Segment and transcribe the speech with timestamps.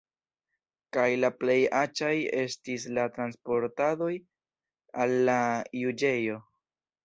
[0.95, 2.15] Kaj la plej aĉaj
[2.45, 4.11] estis la transportadoj
[5.05, 5.39] al la
[5.85, 6.45] juĝejo.